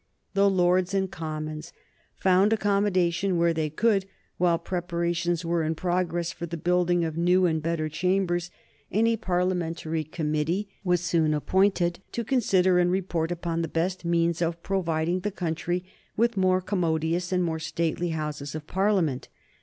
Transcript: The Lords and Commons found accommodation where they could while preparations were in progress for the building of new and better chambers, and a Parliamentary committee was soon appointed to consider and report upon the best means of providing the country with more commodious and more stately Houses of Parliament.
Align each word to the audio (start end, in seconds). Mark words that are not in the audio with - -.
The 0.33 0.49
Lords 0.49 0.95
and 0.95 1.11
Commons 1.11 1.73
found 2.15 2.51
accommodation 2.51 3.37
where 3.37 3.53
they 3.53 3.69
could 3.69 4.07
while 4.37 4.57
preparations 4.57 5.45
were 5.45 5.61
in 5.61 5.75
progress 5.75 6.31
for 6.31 6.47
the 6.47 6.57
building 6.57 7.05
of 7.05 7.17
new 7.17 7.45
and 7.45 7.61
better 7.61 7.87
chambers, 7.87 8.49
and 8.89 9.07
a 9.07 9.15
Parliamentary 9.15 10.03
committee 10.03 10.67
was 10.83 11.01
soon 11.01 11.35
appointed 11.35 11.99
to 12.13 12.23
consider 12.23 12.79
and 12.79 12.89
report 12.89 13.31
upon 13.31 13.61
the 13.61 13.67
best 13.67 14.03
means 14.03 14.41
of 14.41 14.63
providing 14.63 15.19
the 15.19 15.29
country 15.29 15.83
with 16.17 16.35
more 16.35 16.61
commodious 16.61 17.31
and 17.31 17.43
more 17.43 17.59
stately 17.59 18.09
Houses 18.09 18.55
of 18.55 18.65
Parliament. 18.65 19.27